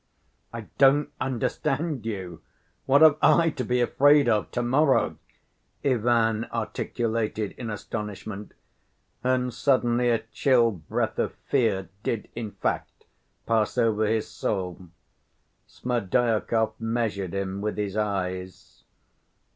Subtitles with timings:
[0.51, 2.41] "I don't understand you....
[2.87, 5.17] What have I to be afraid of to‐morrow?"
[5.85, 8.55] Ivan articulated in astonishment,
[9.23, 13.05] and suddenly a chill breath of fear did in fact
[13.45, 14.87] pass over his soul.
[15.67, 18.83] Smerdyakov measured him with his eyes.